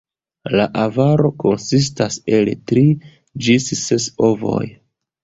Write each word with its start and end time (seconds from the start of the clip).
La 0.59 0.63
ovaro 0.83 1.29
konsistas 1.43 2.17
el 2.37 2.49
tri 2.71 2.83
ĝis 3.49 3.69
ses 3.83 4.09
ovoj. 4.31 4.65